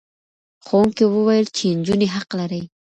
[0.65, 2.61] ښوونکي وویل چې نجونې حق لري.